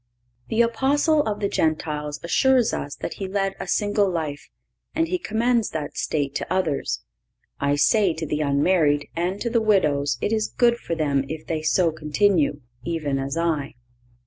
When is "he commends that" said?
5.07-5.95